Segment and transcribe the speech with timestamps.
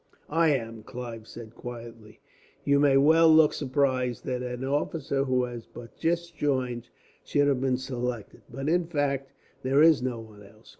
[0.31, 2.21] "I am," Clive said quietly.
[2.65, 6.89] "You may well look surprised that an officer who has but just joined
[7.23, 10.69] should have been selected; but in fact, there is no one else.